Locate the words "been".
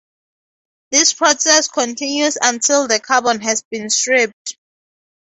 3.69-3.91